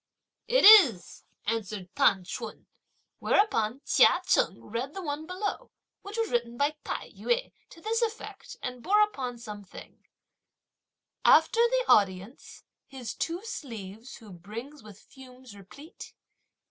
[0.47, 2.65] "It is," answered T'an C'h'un;
[3.19, 5.69] whereupon Chia Cheng read the one below,
[6.01, 10.03] which was written by Tai yü to this effect and bore upon some thing:
[11.23, 16.15] After the audience, his two sleeves who brings with fumes replete?